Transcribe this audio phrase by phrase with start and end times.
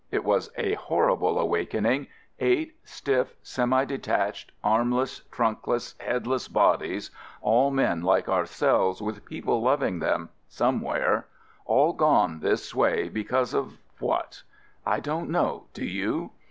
[0.09, 2.07] It was a horrible awakening—
[2.39, 7.11] eight stiff, semi detached, armless, trunkless, headless bodies,—
[7.43, 11.27] all men like ourselves with peo ple loving them,— somewhere,—
[11.67, 14.41] all gone this way,— because of— what?
[14.87, 16.31] I don't know, do you?